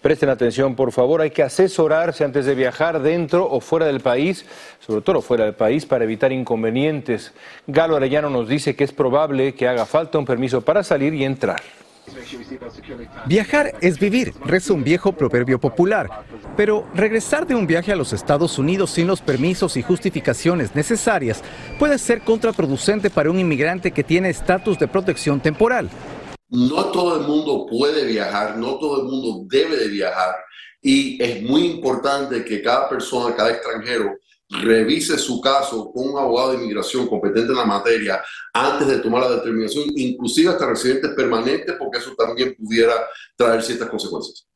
Presten 0.00 0.28
atención, 0.28 0.76
por 0.76 0.92
favor, 0.92 1.20
hay 1.20 1.32
que 1.32 1.42
asesorarse 1.42 2.22
antes 2.22 2.46
de 2.46 2.54
viajar 2.54 3.02
dentro 3.02 3.50
o 3.50 3.60
fuera 3.60 3.84
del 3.84 3.98
país, 3.98 4.44
sobre 4.78 5.00
todo 5.00 5.20
fuera 5.20 5.44
del 5.44 5.54
país, 5.54 5.86
para 5.86 6.04
evitar 6.04 6.30
inconvenientes. 6.30 7.32
Galo 7.66 7.96
Arellano 7.96 8.30
nos 8.30 8.48
dice 8.48 8.76
que 8.76 8.84
es 8.84 8.92
probable 8.92 9.56
que 9.56 9.66
haga 9.66 9.86
falta 9.86 10.16
un 10.16 10.24
permiso 10.24 10.60
para 10.60 10.84
salir 10.84 11.14
y 11.14 11.24
entrar. 11.24 11.60
Viajar 13.26 13.74
es 13.80 13.98
vivir, 13.98 14.32
reza 14.44 14.72
un 14.72 14.84
viejo 14.84 15.12
proverbio 15.12 15.58
popular. 15.58 16.08
Pero 16.58 16.88
regresar 16.92 17.46
de 17.46 17.54
un 17.54 17.68
viaje 17.68 17.92
a 17.92 17.96
los 17.96 18.12
Estados 18.12 18.58
Unidos 18.58 18.90
sin 18.90 19.06
los 19.06 19.20
permisos 19.20 19.76
y 19.76 19.82
justificaciones 19.82 20.74
necesarias 20.74 21.40
puede 21.78 21.98
ser 21.98 22.22
contraproducente 22.22 23.10
para 23.10 23.30
un 23.30 23.38
inmigrante 23.38 23.92
que 23.92 24.02
tiene 24.02 24.30
estatus 24.30 24.76
de 24.76 24.88
protección 24.88 25.40
temporal. 25.40 25.88
No 26.48 26.86
todo 26.86 27.20
el 27.20 27.28
mundo 27.28 27.64
puede 27.70 28.04
viajar, 28.06 28.58
no 28.58 28.76
todo 28.76 29.02
el 29.02 29.04
mundo 29.04 29.46
debe 29.48 29.76
de 29.76 29.86
viajar 29.86 30.34
y 30.82 31.22
es 31.22 31.44
muy 31.44 31.64
importante 31.64 32.44
que 32.44 32.60
cada 32.60 32.88
persona, 32.88 33.36
cada 33.36 33.52
extranjero 33.52 34.16
revise 34.48 35.16
su 35.16 35.40
caso 35.40 35.92
con 35.92 36.08
un 36.08 36.18
abogado 36.18 36.50
de 36.50 36.56
inmigración 36.56 37.06
competente 37.06 37.52
en 37.52 37.58
la 37.58 37.66
materia 37.66 38.20
antes 38.52 38.88
de 38.88 38.98
tomar 38.98 39.22
la 39.22 39.36
determinación, 39.36 39.84
inclusive 39.94 40.50
hasta 40.50 40.66
residentes 40.66 41.12
permanentes, 41.12 41.76
porque 41.78 41.98
eso 41.98 42.16
también 42.18 42.56
pudiera 42.56 42.94
traer 43.36 43.62
ciertas 43.62 43.88
consecuencias. 43.88 44.47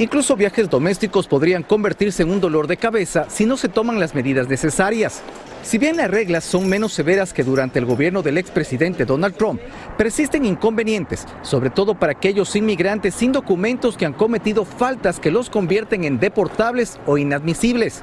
Incluso 0.00 0.34
viajes 0.34 0.70
domésticos 0.70 1.26
podrían 1.26 1.62
convertirse 1.62 2.22
en 2.22 2.30
un 2.30 2.40
dolor 2.40 2.66
de 2.66 2.78
cabeza 2.78 3.26
si 3.28 3.44
no 3.44 3.58
se 3.58 3.68
toman 3.68 4.00
las 4.00 4.14
medidas 4.14 4.48
necesarias. 4.48 5.20
Si 5.62 5.76
bien 5.76 5.98
las 5.98 6.10
reglas 6.10 6.42
son 6.42 6.66
menos 6.70 6.94
severas 6.94 7.34
que 7.34 7.44
durante 7.44 7.78
el 7.78 7.84
gobierno 7.84 8.22
del 8.22 8.38
expresidente 8.38 9.04
Donald 9.04 9.36
Trump, 9.36 9.60
persisten 9.98 10.46
inconvenientes, 10.46 11.26
sobre 11.42 11.68
todo 11.68 11.96
para 11.96 12.12
aquellos 12.12 12.56
inmigrantes 12.56 13.12
sin 13.12 13.30
documentos 13.30 13.98
que 13.98 14.06
han 14.06 14.14
cometido 14.14 14.64
faltas 14.64 15.20
que 15.20 15.30
los 15.30 15.50
convierten 15.50 16.04
en 16.04 16.18
deportables 16.18 16.98
o 17.04 17.18
inadmisibles. 17.18 18.02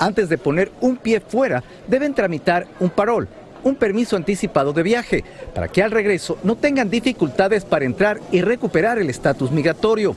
Antes 0.00 0.28
de 0.28 0.38
poner 0.38 0.72
un 0.80 0.96
pie 0.96 1.20
fuera, 1.20 1.62
deben 1.86 2.14
tramitar 2.14 2.66
un 2.80 2.90
parol, 2.90 3.28
un 3.62 3.76
permiso 3.76 4.16
anticipado 4.16 4.72
de 4.72 4.82
viaje, 4.82 5.22
para 5.54 5.68
que 5.68 5.84
al 5.84 5.92
regreso 5.92 6.36
no 6.42 6.56
tengan 6.56 6.90
dificultades 6.90 7.64
para 7.64 7.84
entrar 7.84 8.18
y 8.32 8.40
recuperar 8.40 8.98
el 8.98 9.08
estatus 9.08 9.52
migratorio. 9.52 10.16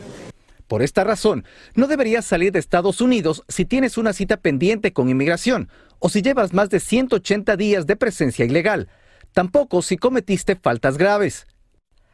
Por 0.68 0.82
esta 0.82 1.04
razón, 1.04 1.46
no 1.76 1.88
deberías 1.88 2.26
salir 2.26 2.52
de 2.52 2.60
Estados 2.60 3.02
Unidos 3.02 3.44
si 3.48 3.66
tienes 3.66 3.98
una 3.98 4.14
cita 4.14 4.38
pendiente 4.38 4.94
con 4.94 5.10
inmigración 5.10 5.70
o 6.00 6.10
si 6.10 6.22
llevas 6.22 6.54
más 6.54 6.70
de 6.70 6.80
180 6.80 7.56
días 7.56 7.86
de 7.86 7.96
presencia 7.96 8.46
ilegal. 8.46 8.90
Tampoco 9.34 9.82
si 9.82 9.98
cometiste 9.98 10.56
faltas 10.56 10.98
graves. 10.98 11.48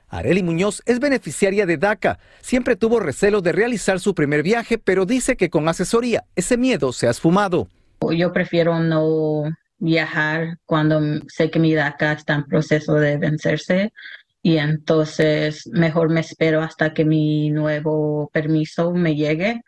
Areli 0.10 0.43
Muñoz 0.43 0.81
es 0.86 1.00
beneficiaria 1.00 1.65
de 1.65 1.77
DACA. 1.77 2.20
Siempre 2.41 2.75
tuvo 2.75 3.00
recelo 3.00 3.41
de 3.41 3.53
realizar 3.53 4.01
su 4.01 4.13
primer 4.13 4.43
viaje, 4.43 4.77
pero 4.77 5.05
dice 5.05 5.38
que 5.38 5.50
con 5.50 5.70
asesoría 5.70 6.25
ese 6.36 6.58
miedo 6.58 6.91
se 6.91 7.08
ha 7.08 7.12
esfumado. 7.12 7.70
Yo 8.12 8.34
prefiero 8.34 8.79
no 8.79 9.43
viajar 9.77 10.58
cuando 10.65 11.00
sé 11.27 11.50
que 11.50 11.60
mi 11.60 11.74
DACA 11.74 12.13
está 12.13 12.36
en 12.36 12.43
proceso 12.43 12.96
de 12.96 13.17
vencerse 13.17 13.93
y 14.42 14.58
entonces 14.58 15.68
mejor 15.72 16.10
me 16.10 16.22
espero 16.22 16.62
hasta 16.62 16.94
que 16.94 17.06
mi 17.06 17.50
nuevo 17.50 18.30
permiso 18.34 18.92
me 18.94 19.16
llegue. 19.16 19.62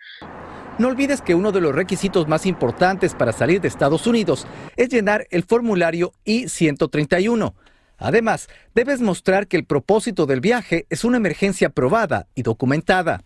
No 0.79 0.87
olvides 0.87 1.21
que 1.21 1.35
uno 1.35 1.51
de 1.51 1.61
los 1.61 1.75
requisitos 1.75 2.27
más 2.27 2.47
importantes 2.47 3.13
para 3.13 3.31
salir 3.31 3.61
de 3.61 3.67
Estados 3.67 4.07
Unidos 4.07 4.47
es 4.75 4.89
llenar 4.89 5.27
el 5.29 5.43
formulario 5.43 6.13
I-131. 6.25 7.53
Además, 7.99 8.49
debes 8.73 8.99
mostrar 8.99 9.47
que 9.47 9.57
el 9.57 9.65
propósito 9.65 10.25
del 10.25 10.41
viaje 10.41 10.87
es 10.89 11.03
una 11.03 11.17
emergencia 11.17 11.69
probada 11.69 12.27
y 12.33 12.41
documentada. 12.41 13.23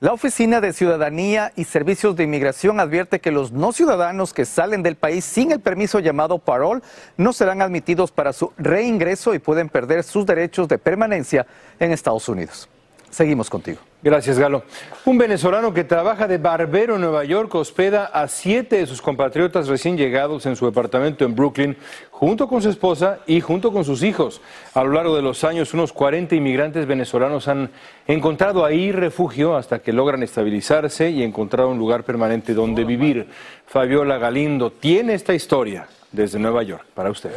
La 0.00 0.12
Oficina 0.12 0.60
de 0.60 0.72
Ciudadanía 0.72 1.52
y 1.56 1.64
Servicios 1.64 2.14
de 2.14 2.22
Inmigración 2.22 2.78
advierte 2.78 3.18
que 3.18 3.32
los 3.32 3.50
no 3.50 3.72
ciudadanos 3.72 4.32
que 4.32 4.44
salen 4.44 4.84
del 4.84 4.94
país 4.94 5.24
sin 5.24 5.50
el 5.50 5.58
permiso 5.58 5.98
llamado 5.98 6.38
parol 6.38 6.84
no 7.16 7.32
serán 7.32 7.62
admitidos 7.62 8.12
para 8.12 8.32
su 8.32 8.52
reingreso 8.58 9.34
y 9.34 9.40
pueden 9.40 9.68
perder 9.68 10.04
sus 10.04 10.24
derechos 10.24 10.68
de 10.68 10.78
permanencia 10.78 11.48
en 11.80 11.90
Estados 11.90 12.28
Unidos. 12.28 12.68
Seguimos 13.10 13.50
contigo. 13.50 13.87
Gracias, 14.00 14.38
Galo. 14.38 14.62
Un 15.06 15.18
venezolano 15.18 15.74
que 15.74 15.82
trabaja 15.82 16.28
de 16.28 16.38
barbero 16.38 16.94
en 16.94 17.00
Nueva 17.00 17.24
York 17.24 17.52
hospeda 17.56 18.04
a 18.04 18.28
siete 18.28 18.76
de 18.76 18.86
sus 18.86 19.02
compatriotas 19.02 19.66
recién 19.66 19.96
llegados 19.96 20.46
en 20.46 20.54
su 20.54 20.66
departamento 20.66 21.24
en 21.24 21.34
Brooklyn, 21.34 21.76
junto 22.12 22.46
con 22.46 22.62
su 22.62 22.68
esposa 22.68 23.18
y 23.26 23.40
junto 23.40 23.72
con 23.72 23.84
sus 23.84 24.04
hijos. 24.04 24.40
A 24.74 24.84
lo 24.84 24.92
largo 24.92 25.16
de 25.16 25.22
los 25.22 25.42
años, 25.42 25.74
unos 25.74 25.92
40 25.92 26.36
inmigrantes 26.36 26.86
venezolanos 26.86 27.48
han 27.48 27.70
encontrado 28.06 28.64
ahí 28.64 28.92
refugio 28.92 29.56
hasta 29.56 29.80
que 29.80 29.92
logran 29.92 30.22
estabilizarse 30.22 31.10
y 31.10 31.24
encontrar 31.24 31.66
un 31.66 31.78
lugar 31.78 32.04
permanente 32.04 32.54
donde 32.54 32.84
vivir. 32.84 33.26
Fabiola 33.66 34.18
Galindo 34.18 34.70
tiene 34.70 35.14
esta 35.14 35.34
historia 35.34 35.88
desde 36.12 36.38
Nueva 36.38 36.62
York 36.62 36.84
para 36.94 37.10
usted. 37.10 37.32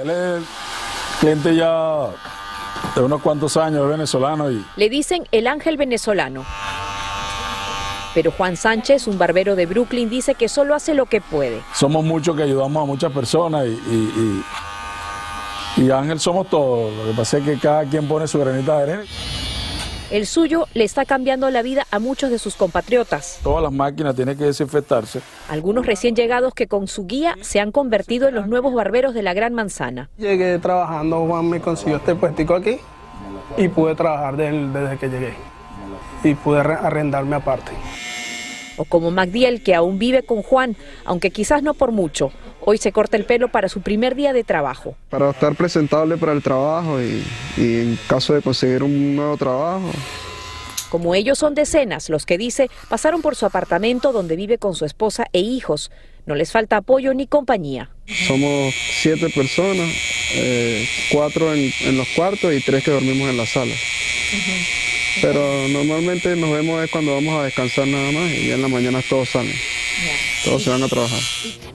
Cliente 1.20 1.56
ya 1.56 2.12
de 2.96 3.02
unos 3.02 3.22
cuantos 3.22 3.56
años, 3.58 3.88
venezolano 3.88 4.52
y 4.52 4.64
Le 4.76 4.90
dicen 4.90 5.24
el 5.32 5.48
ángel 5.48 5.78
venezolano. 5.78 6.44
Pero 8.14 8.32
Juan 8.32 8.58
Sánchez, 8.58 9.08
un 9.08 9.18
barbero 9.18 9.56
de 9.56 9.66
Brooklyn, 9.66 10.10
dice 10.10 10.36
que 10.36 10.50
solo 10.50 10.76
hace 10.76 10.94
lo 10.94 11.06
que 11.06 11.22
puede. 11.22 11.62
somos 11.74 12.04
muchos 12.04 12.36
que 12.36 12.44
ayudamos 12.44 12.84
a 12.84 12.86
muchas 12.86 13.12
personas 13.14 13.66
y, 13.66 13.70
y, 13.70 14.44
y- 15.78 15.84
y 15.86 15.90
Ángel 15.92 16.20
somos 16.20 16.50
todos. 16.50 16.94
Lo 16.94 17.06
que 17.12 17.16
pasa 17.18 17.38
es 17.38 17.46
que 17.46 17.58
cada 17.58 17.86
quien 17.86 18.06
pone 18.08 18.28
su 18.28 18.38
granita 18.38 18.78
de 18.78 18.84
arena. 18.84 19.04
El 20.12 20.26
suyo 20.26 20.68
le 20.74 20.84
está 20.84 21.06
cambiando 21.06 21.50
la 21.50 21.62
vida 21.62 21.88
a 21.90 22.00
muchos 22.00 22.30
de 22.32 22.38
sus 22.38 22.56
compatriotas. 22.56 23.40
Todas 23.44 23.64
las 23.64 23.72
máquinas 23.72 24.14
tienen 24.14 24.38
que 24.38 24.44
desinfectarse. 24.44 25.22
Algunos 25.48 25.86
recién 25.86 26.16
llegados 26.16 26.54
que 26.54 26.68
con 26.68 26.88
su 26.88 27.06
guía 27.08 27.38
se 27.40 27.62
han 27.62 27.72
convertido 27.72 28.28
en 28.28 28.36
los 28.36 28.48
nuevos 28.48 28.74
barberos 28.74 29.14
de 29.14 29.24
la 29.24 29.34
Gran 29.34 29.54
Manzana. 29.54 30.10
Llegué 30.18 30.60
trabajando, 30.60 31.26
Juan 31.26 31.50
me 31.50 31.62
consiguió 31.62 31.96
este 31.96 32.14
puestico 32.16 32.56
aquí 32.56 32.78
y 33.58 33.70
pude 33.70 33.96
trabajar 33.96 34.36
desde 34.36 34.98
que 34.98 35.08
llegué. 35.10 35.34
Y 36.26 36.36
pude 36.36 36.60
arre- 36.60 36.80
arrendarme 36.82 37.38
aparte. 37.38 37.72
O 38.78 38.86
como 38.86 39.12
Magdiel, 39.12 39.62
que 39.62 39.76
aún 39.76 40.00
vive 40.00 40.24
con 40.24 40.42
Juan, 40.42 40.76
aunque 41.06 41.32
quizás 41.32 41.64
no 41.64 41.74
por 41.74 41.92
mucho. 41.92 42.32
Hoy 42.62 42.78
se 42.78 42.92
corta 42.92 43.18
el 43.18 43.26
pelo 43.26 43.50
para 43.50 43.70
su 43.70 43.82
primer 43.82 44.16
día 44.16 44.34
de 44.34 44.44
trabajo. 44.44 44.96
para 45.10 45.32
estar 45.32 45.56
presentable 45.56 46.18
para 46.18 46.32
el 46.34 46.42
trabajo 46.44 47.02
y, 47.02 47.24
y 47.58 47.80
en 47.80 48.00
caso 48.08 48.34
de 48.34 48.42
conseguir 48.42 48.84
un 48.84 49.16
nuevo 49.16 49.36
trabajo. 49.38 49.90
Como 50.90 51.16
ellos 51.16 51.40
son 51.40 51.56
decenas, 51.56 52.10
los 52.10 52.26
que 52.26 52.38
dice 52.38 52.70
pasaron 52.90 53.22
por 53.22 53.36
su 53.36 53.46
apartamento 53.46 54.12
donde 54.12 54.36
vive 54.36 54.58
con 54.58 54.76
su 54.76 54.86
esposa 54.86 55.26
e 55.32 55.40
hijos. 55.40 55.90
No 56.26 56.36
les 56.36 56.52
falta 56.52 56.78
apoyo 56.78 57.14
ni 57.14 57.28
compañía. 57.28 57.90
Somos 58.28 58.76
siete 58.76 59.30
personas, 59.30 59.90
eh, 60.36 60.86
cuatro 61.12 61.54
en, 61.54 61.72
en 61.82 61.98
los 61.98 62.08
cuartos 62.10 62.54
y 62.54 62.62
tres 62.62 62.84
que 62.84 62.92
dormimos 62.92 63.30
en 63.30 63.38
la 63.38 63.46
sala. 63.46 63.74
Pero 65.22 65.68
normalmente 65.68 66.36
nos 66.36 66.52
vemos 66.52 66.84
es 66.84 66.92
cuando 66.92 67.16
vamos 67.16 67.34
a 67.40 67.44
descansar 67.44 67.88
nada 67.88 68.12
más 68.12 68.32
y 68.32 68.48
ya 68.48 68.56
en 68.56 68.62
la 68.62 68.68
mañana 68.68 69.00
todos 69.10 69.30
salen. 69.30 69.54
Todos 70.46 70.64
se 70.64 70.70
van 70.70 70.82
a 70.84 70.88
trabajar. 70.88 71.20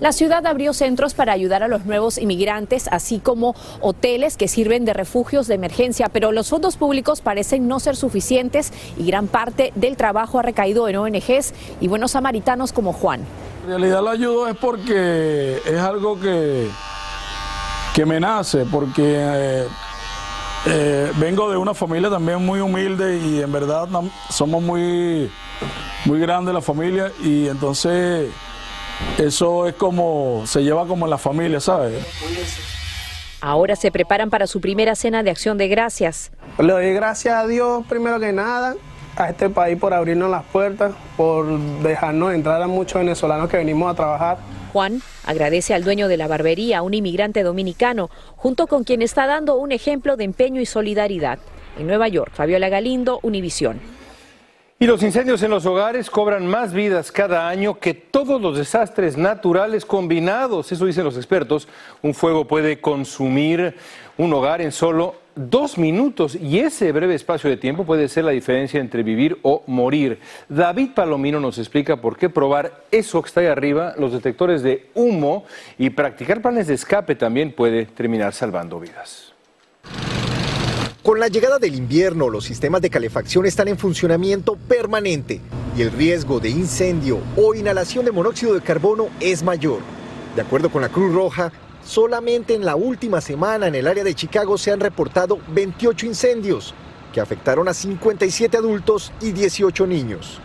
La 0.00 0.12
ciudad 0.12 0.46
abrió 0.46 0.72
centros 0.72 1.14
para 1.14 1.32
ayudar 1.32 1.62
a 1.62 1.68
los 1.68 1.84
nuevos 1.84 2.18
inmigrantes, 2.18 2.88
así 2.90 3.18
como 3.18 3.54
hoteles 3.80 4.36
que 4.36 4.48
sirven 4.48 4.84
de 4.84 4.92
refugios 4.92 5.46
de 5.46 5.54
emergencia, 5.54 6.08
pero 6.08 6.32
los 6.32 6.48
fondos 6.48 6.76
públicos 6.76 7.20
parecen 7.20 7.68
no 7.68 7.78
ser 7.78 7.96
suficientes 7.96 8.72
y 8.98 9.04
gran 9.04 9.28
parte 9.28 9.72
del 9.74 9.96
trabajo 9.96 10.38
ha 10.38 10.42
recaído 10.42 10.88
en 10.88 10.96
ONGs 10.96 11.52
y 11.80 11.88
buenos 11.88 12.12
samaritanos 12.12 12.72
como 12.72 12.92
Juan. 12.92 13.20
En 13.64 13.68
realidad 13.68 14.02
lo 14.02 14.10
ayudo 14.10 14.48
es 14.48 14.56
porque 14.56 15.58
es 15.64 15.78
algo 15.78 16.18
que, 16.18 16.68
que 17.94 18.06
me 18.06 18.18
nace, 18.18 18.64
porque 18.64 19.02
eh, 19.02 19.66
eh, 20.66 20.95
vengo 21.16 21.50
de 21.50 21.56
una 21.56 21.74
familia 21.74 22.10
también 22.10 22.44
muy 22.44 22.60
humilde 22.60 23.18
y 23.18 23.40
en 23.40 23.52
verdad 23.52 23.88
somos 24.30 24.62
muy, 24.62 25.30
muy 26.04 26.20
grandes 26.20 26.54
la 26.54 26.60
familia 26.60 27.12
y 27.22 27.48
entonces 27.48 28.30
eso 29.18 29.66
es 29.66 29.74
como, 29.74 30.42
se 30.46 30.62
lleva 30.62 30.86
como 30.86 31.06
en 31.06 31.10
la 31.10 31.18
familia, 31.18 31.60
¿sabes? 31.60 32.04
Ahora 33.40 33.76
se 33.76 33.90
preparan 33.90 34.30
para 34.30 34.46
su 34.46 34.60
primera 34.60 34.94
cena 34.94 35.22
de 35.22 35.30
acción 35.30 35.58
de 35.58 35.68
gracias. 35.68 36.30
Le 36.58 36.72
doy 36.72 36.92
gracias 36.94 37.34
a 37.34 37.46
Dios 37.46 37.84
primero 37.86 38.18
que 38.18 38.32
nada, 38.32 38.74
a 39.16 39.30
este 39.30 39.48
país 39.48 39.78
por 39.78 39.94
abrirnos 39.94 40.30
las 40.30 40.44
puertas, 40.44 40.92
por 41.16 41.58
dejarnos 41.82 42.34
entrar 42.34 42.60
a 42.62 42.66
muchos 42.66 43.00
venezolanos 43.00 43.48
que 43.48 43.56
venimos 43.56 43.90
a 43.90 43.94
trabajar. 43.94 44.38
Juan 44.72 45.00
agradece 45.24 45.74
al 45.74 45.84
dueño 45.84 46.06
de 46.06 46.18
la 46.18 46.28
barbería, 46.28 46.82
un 46.82 46.92
inmigrante 46.92 47.42
dominicano, 47.42 48.10
junto 48.36 48.66
con 48.66 48.84
quien 48.84 49.00
está 49.00 49.26
dando 49.26 49.56
un 49.56 49.72
ejemplo 49.72 50.16
de 50.16 50.24
empeño 50.24 50.60
y 50.60 50.66
solidaridad. 50.66 51.38
En 51.78 51.86
Nueva 51.86 52.08
York, 52.08 52.30
Fabiola 52.34 52.68
Galindo, 52.68 53.18
Univisión. 53.22 53.80
Y 54.78 54.86
los 54.86 55.02
incendios 55.02 55.42
en 55.42 55.50
los 55.50 55.64
hogares 55.64 56.10
cobran 56.10 56.46
más 56.46 56.74
vidas 56.74 57.10
cada 57.10 57.48
año 57.48 57.78
que 57.78 57.94
todos 57.94 58.42
los 58.42 58.58
desastres 58.58 59.16
naturales 59.16 59.86
combinados. 59.86 60.70
Eso 60.70 60.84
dicen 60.84 61.04
los 61.04 61.16
expertos. 61.16 61.66
Un 62.02 62.12
fuego 62.12 62.46
puede 62.46 62.78
consumir 62.78 63.74
un 64.18 64.34
hogar 64.34 64.60
en 64.60 64.72
solo 64.72 65.14
dos 65.36 65.76
minutos 65.76 66.34
y 66.34 66.58
ese 66.58 66.90
breve 66.92 67.14
espacio 67.14 67.48
de 67.48 67.58
tiempo 67.58 67.84
puede 67.84 68.08
ser 68.08 68.24
la 68.24 68.32
diferencia 68.32 68.80
entre 68.80 69.02
vivir 69.02 69.38
o 69.42 69.62
morir. 69.66 70.18
David 70.48 70.90
Palomino 70.94 71.38
nos 71.38 71.58
explica 71.58 72.00
por 72.00 72.16
qué 72.16 72.28
probar 72.30 72.84
eso 72.90 73.22
que 73.22 73.28
está 73.28 73.40
ahí 73.42 73.46
arriba, 73.46 73.94
los 73.98 74.12
detectores 74.12 74.62
de 74.62 74.88
humo 74.94 75.44
y 75.78 75.90
practicar 75.90 76.40
planes 76.40 76.66
de 76.66 76.74
escape 76.74 77.14
también 77.14 77.52
puede 77.52 77.84
terminar 77.84 78.32
salvando 78.32 78.80
vidas. 78.80 79.34
Con 81.02 81.20
la 81.20 81.28
llegada 81.28 81.60
del 81.60 81.76
invierno, 81.76 82.28
los 82.28 82.44
sistemas 82.44 82.82
de 82.82 82.90
calefacción 82.90 83.46
están 83.46 83.68
en 83.68 83.78
funcionamiento 83.78 84.56
permanente 84.56 85.40
y 85.76 85.82
el 85.82 85.92
riesgo 85.92 86.40
de 86.40 86.48
incendio 86.48 87.20
o 87.36 87.54
inhalación 87.54 88.04
de 88.04 88.10
monóxido 88.10 88.54
de 88.54 88.60
carbono 88.60 89.08
es 89.20 89.44
mayor. 89.44 89.80
De 90.34 90.42
acuerdo 90.42 90.68
con 90.68 90.82
la 90.82 90.88
Cruz 90.88 91.14
Roja, 91.14 91.52
solamente 91.86 92.54
en 92.54 92.64
la 92.64 92.76
última 92.76 93.20
semana 93.20 93.68
en 93.68 93.74
el 93.74 93.86
área 93.86 94.04
de 94.04 94.14
Chicago 94.14 94.58
se 94.58 94.72
han 94.72 94.80
reportado 94.80 95.38
28 95.48 96.06
incendios 96.06 96.74
que 97.12 97.20
afectaron 97.20 97.68
a 97.68 97.74
57 97.74 98.56
adultos 98.56 99.12
y 99.20 99.32
18 99.32 99.86
niños. 99.86 100.40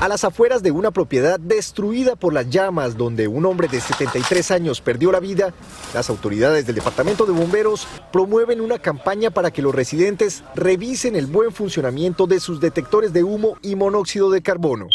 A 0.00 0.08
las 0.08 0.24
afueras 0.24 0.62
de 0.62 0.72
una 0.72 0.90
propiedad 0.90 1.38
destruida 1.38 2.16
por 2.16 2.32
las 2.32 2.50
llamas 2.50 2.96
donde 2.96 3.28
un 3.28 3.46
hombre 3.46 3.68
de 3.68 3.80
73 3.80 4.50
años 4.50 4.80
perdió 4.80 5.12
la 5.12 5.20
vida, 5.20 5.54
las 5.94 6.10
autoridades 6.10 6.66
del 6.66 6.74
Departamento 6.74 7.24
de 7.24 7.32
Bomberos 7.32 7.86
promueven 8.12 8.60
una 8.60 8.80
campaña 8.80 9.30
para 9.30 9.52
que 9.52 9.62
los 9.62 9.74
residentes 9.74 10.42
revisen 10.56 11.14
el 11.14 11.26
buen 11.26 11.52
funcionamiento 11.52 12.26
de 12.26 12.40
sus 12.40 12.60
detectores 12.60 13.12
de 13.12 13.22
humo 13.22 13.56
y 13.62 13.76
monóxido 13.76 14.28
de 14.30 14.42
carbono. 14.42 14.88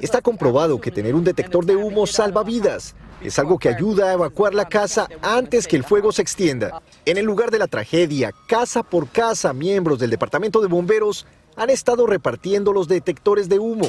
Está 0.00 0.20
comprobado 0.20 0.80
que 0.80 0.92
tener 0.92 1.14
un 1.16 1.24
detector 1.24 1.66
de 1.66 1.74
humo 1.74 2.06
salva 2.06 2.44
vidas. 2.44 2.94
Es 3.20 3.38
algo 3.38 3.58
que 3.58 3.68
ayuda 3.68 4.10
a 4.10 4.12
evacuar 4.12 4.54
la 4.54 4.68
casa 4.68 5.08
antes 5.20 5.66
que 5.66 5.76
el 5.76 5.82
fuego 5.82 6.12
se 6.12 6.22
extienda. 6.22 6.80
En 7.04 7.16
el 7.16 7.24
lugar 7.24 7.50
de 7.50 7.58
la 7.58 7.66
tragedia, 7.66 8.32
casa 8.46 8.82
por 8.82 9.08
casa, 9.08 9.52
miembros 9.52 9.98
del 9.98 10.10
Departamento 10.10 10.60
de 10.60 10.68
Bomberos 10.68 11.26
han 11.56 11.70
estado 11.70 12.06
repartiendo 12.06 12.72
los 12.72 12.86
detectores 12.86 13.48
de 13.48 13.58
humo. 13.58 13.88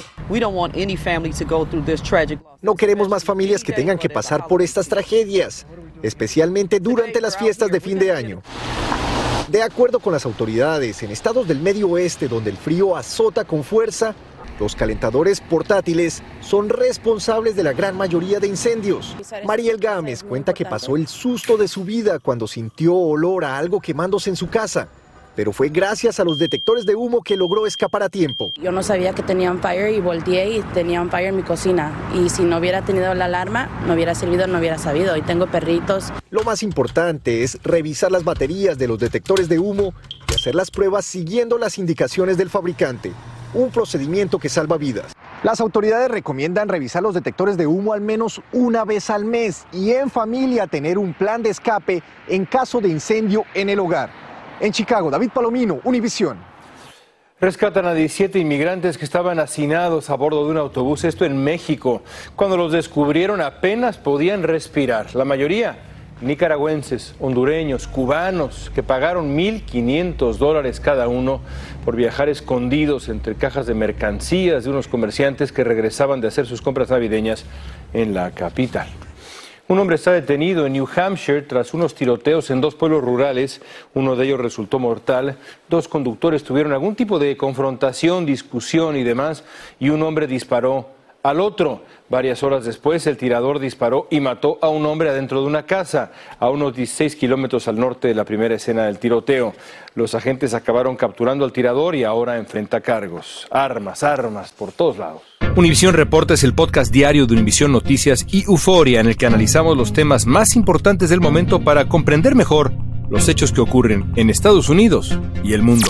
No 2.61 2.75
queremos 2.75 3.09
más 3.09 3.23
familias 3.23 3.63
que 3.63 3.73
tengan 3.73 3.99
que 3.99 4.09
pasar 4.09 4.47
por 4.47 4.61
estas 4.61 4.87
tragedias, 4.87 5.67
especialmente 6.01 6.79
durante 6.79 7.21
las 7.21 7.37
fiestas 7.37 7.69
de 7.69 7.79
fin 7.79 7.99
de 7.99 8.11
año. 8.11 8.41
De 9.47 9.61
acuerdo 9.61 9.99
con 9.99 10.11
las 10.11 10.25
autoridades, 10.25 11.03
en 11.03 11.11
estados 11.11 11.47
del 11.47 11.59
medio 11.59 11.89
oeste 11.89 12.27
donde 12.27 12.49
el 12.49 12.57
frío 12.57 12.97
azota 12.97 13.45
con 13.45 13.63
fuerza, 13.63 14.15
los 14.59 14.75
calentadores 14.75 15.39
portátiles 15.39 16.23
son 16.41 16.69
responsables 16.69 17.55
de 17.55 17.63
la 17.63 17.73
gran 17.73 17.95
mayoría 17.95 18.39
de 18.39 18.47
incendios. 18.47 19.15
Mariel 19.45 19.77
Gámez 19.77 20.23
cuenta 20.23 20.53
que 20.53 20.65
pasó 20.65 20.95
el 20.95 21.07
susto 21.07 21.57
de 21.57 21.67
su 21.67 21.83
vida 21.83 22.17
cuando 22.17 22.47
sintió 22.47 22.95
olor 22.95 23.45
a 23.45 23.59
algo 23.59 23.81
quemándose 23.81 24.31
en 24.31 24.35
su 24.35 24.49
casa, 24.49 24.87
pero 25.35 25.51
fue 25.51 25.69
gracias 25.69 26.19
a 26.19 26.23
los 26.23 26.39
detectores 26.39 26.85
de 26.85 26.95
humo 26.95 27.21
que 27.21 27.35
logró 27.35 27.67
escapar 27.67 28.03
a 28.03 28.09
tiempo. 28.09 28.51
Yo 28.61 28.71
no 28.71 28.83
sabía 28.83 29.13
que 29.13 29.23
tenían 29.23 29.61
fire 29.61 29.93
y 29.93 29.99
volteé 29.99 30.57
y 30.57 30.61
tenían 30.73 31.09
fire 31.09 31.27
en 31.27 31.37
mi 31.37 31.43
cocina. 31.43 31.91
Y 32.13 32.29
si 32.29 32.43
no 32.43 32.57
hubiera 32.57 32.83
tenido 32.83 33.13
la 33.13 33.25
alarma, 33.25 33.69
no 33.85 33.93
hubiera 33.93 34.15
servido, 34.15 34.47
no 34.47 34.59
hubiera 34.59 34.77
sabido. 34.77 35.15
Y 35.17 35.21
tengo 35.21 35.47
perritos. 35.47 36.11
Lo 36.29 36.43
más 36.43 36.63
importante 36.63 37.43
es 37.43 37.59
revisar 37.63 38.11
las 38.11 38.23
baterías 38.23 38.77
de 38.77 38.87
los 38.87 38.99
detectores 38.99 39.49
de 39.49 39.59
humo 39.59 39.93
y 40.31 40.35
hacer 40.35 40.55
las 40.55 40.71
pruebas 40.71 41.05
siguiendo 41.05 41.57
las 41.57 41.77
indicaciones 41.77 42.37
del 42.37 42.49
fabricante, 42.49 43.11
un 43.53 43.69
procedimiento 43.71 44.39
que 44.39 44.49
salva 44.49 44.77
vidas. 44.77 45.13
Las 45.43 45.59
autoridades 45.59 46.09
recomiendan 46.09 46.69
revisar 46.69 47.03
los 47.03 47.13
detectores 47.13 47.55
de 47.55 47.67
humo 47.67 47.93
al 47.93 48.01
menos 48.01 48.41
una 48.51 48.83
vez 48.83 49.09
al 49.11 49.25
mes 49.25 49.65
y 49.71 49.91
en 49.91 50.09
familia 50.09 50.65
tener 50.65 50.97
un 50.97 51.13
plan 51.13 51.43
de 51.43 51.51
escape 51.51 52.01
en 52.27 52.45
caso 52.45 52.81
de 52.81 52.89
incendio 52.89 53.43
en 53.53 53.69
el 53.69 53.79
hogar. 53.79 54.24
En 54.59 54.71
Chicago, 54.71 55.09
David 55.09 55.29
Palomino, 55.33 55.79
Univisión. 55.83 56.37
Rescatan 57.41 57.85
a 57.85 57.93
17 57.93 58.39
inmigrantes 58.39 58.97
que 58.97 59.03
estaban 59.03 59.39
hacinados 59.39 60.09
a 60.09 60.15
bordo 60.15 60.45
de 60.45 60.51
un 60.51 60.57
autobús, 60.57 61.03
esto 61.03 61.25
en 61.25 61.43
México. 61.43 62.01
Cuando 62.35 62.55
los 62.55 62.71
descubrieron 62.71 63.41
apenas 63.41 63.97
podían 63.97 64.43
respirar. 64.43 65.13
La 65.15 65.25
mayoría 65.25 65.77
nicaragüenses, 66.21 67.13
hondureños, 67.19 67.87
cubanos, 67.87 68.71
que 68.73 68.83
pagaron 68.83 69.37
1.500 69.37 70.37
dólares 70.37 70.79
cada 70.79 71.09
uno 71.09 71.41
por 71.83 71.97
viajar 71.97 72.29
escondidos 72.29 73.09
entre 73.09 73.35
cajas 73.35 73.65
de 73.65 73.73
mercancías 73.73 74.63
de 74.63 74.69
unos 74.69 74.87
comerciantes 74.87 75.51
que 75.51 75.65
regresaban 75.65 76.21
de 76.21 76.29
hacer 76.29 76.45
sus 76.45 76.61
compras 76.61 76.89
navideñas 76.89 77.45
en 77.93 78.13
la 78.13 78.31
capital. 78.31 78.87
Un 79.67 79.79
hombre 79.79 79.95
está 79.95 80.11
detenido 80.11 80.67
en 80.67 80.73
New 80.73 80.87
Hampshire 80.95 81.41
tras 81.41 81.73
unos 81.73 81.95
tiroteos 81.95 82.51
en 82.51 82.61
dos 82.61 82.75
pueblos 82.75 83.03
rurales. 83.03 83.61
Uno 83.95 84.15
de 84.15 84.25
ellos 84.27 84.39
resultó 84.39 84.77
mortal. 84.77 85.37
Dos 85.67 85.87
conductores 85.87 86.43
tuvieron 86.43 86.71
algún 86.71 86.93
tipo 86.95 87.17
de 87.17 87.35
confrontación, 87.35 88.27
discusión 88.27 88.95
y 88.95 89.03
demás, 89.03 89.43
y 89.79 89.89
un 89.89 90.03
hombre 90.03 90.27
disparó 90.27 90.94
al 91.25 91.39
otro. 91.39 91.81
Varias 92.07 92.43
horas 92.43 92.63
después, 92.65 93.07
el 93.07 93.17
tirador 93.17 93.59
disparó 93.59 94.07
y 94.11 94.19
mató 94.19 94.59
a 94.61 94.69
un 94.69 94.85
hombre 94.85 95.09
adentro 95.09 95.41
de 95.41 95.47
una 95.47 95.63
casa, 95.63 96.11
a 96.39 96.49
unos 96.49 96.75
16 96.75 97.15
kilómetros 97.15 97.67
al 97.67 97.79
norte 97.79 98.07
de 98.07 98.13
la 98.13 98.25
primera 98.25 98.53
escena 98.53 98.85
del 98.85 98.99
tiroteo. 98.99 99.53
Los 99.95 100.13
agentes 100.13 100.53
acabaron 100.53 100.95
capturando 100.95 101.43
al 101.43 101.51
tirador 101.51 101.95
y 101.95 102.03
ahora 102.03 102.37
enfrenta 102.37 102.81
cargos. 102.81 103.47
Armas, 103.49 104.03
armas, 104.03 104.51
por 104.51 104.71
todos 104.71 104.99
lados. 104.99 105.23
Univisión 105.55 105.95
Reporta 105.95 106.35
es 106.35 106.43
el 106.43 106.53
podcast 106.53 106.93
diario 106.93 107.25
de 107.25 107.33
Univisión 107.33 107.71
Noticias 107.71 108.23
y 108.29 108.43
Euforia 108.43 108.99
en 108.99 109.07
el 109.07 109.17
que 109.17 109.25
analizamos 109.25 109.75
los 109.75 109.93
temas 109.93 110.27
más 110.27 110.55
importantes 110.55 111.09
del 111.09 111.21
momento 111.21 111.61
para 111.61 111.89
comprender 111.89 112.35
mejor 112.35 112.71
los 113.09 113.27
hechos 113.27 113.51
que 113.51 113.61
ocurren 113.61 114.11
en 114.15 114.29
Estados 114.29 114.69
Unidos 114.69 115.17
y 115.43 115.53
el 115.53 115.61
mundo. 115.61 115.87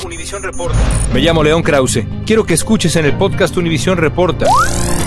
Me 1.14 1.22
llamo 1.22 1.44
León 1.44 1.64
Krause. 1.64 2.06
Quiero 2.26 2.46
que 2.46 2.54
escuches 2.54 2.96
en 2.96 3.06
el 3.06 3.18
podcast 3.18 3.56
Univisión 3.58 3.98
Reporta. 3.98 4.48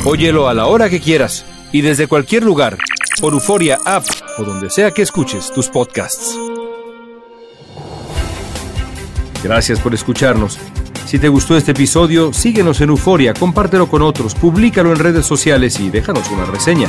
Óyelo 0.05 0.49
a 0.49 0.55
la 0.55 0.67
hora 0.67 0.89
que 0.89 1.01
quieras 1.01 1.45
y 1.73 1.83
desde 1.83 2.07
cualquier 2.07 2.45
lugar, 2.45 2.79
por 3.21 3.33
Euforia 3.33 3.79
App 3.85 4.05
o 4.39 4.45
donde 4.45 4.71
sea 4.71 4.91
que 4.93 5.03
escuches 5.03 5.53
tus 5.53 5.69
podcasts. 5.69 6.39
Gracias 9.43 9.81
por 9.81 9.95
escucharnos. 9.95 10.59
Si 11.07 11.19
te 11.19 11.29
gustó 11.29 11.57
este 11.57 11.71
episodio, 11.71 12.33
síguenos 12.33 12.81
en 12.81 12.91
Euforia, 12.91 13.33
compártelo 13.33 13.89
con 13.89 14.03
otros, 14.03 14.35
públicalo 14.35 14.93
en 14.93 14.99
redes 14.99 15.25
sociales 15.25 15.81
y 15.81 15.91
déjanos 15.91 16.31
una 16.31 16.45
reseña. 16.45 16.89